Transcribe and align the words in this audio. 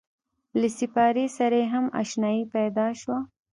له 0.59 0.67
سپارې 0.79 1.25
سره 1.37 1.55
یې 1.61 1.67
هم 1.73 1.85
اشنایي 2.01 2.43
پیدا 2.55 2.87
شوه. 2.99 3.17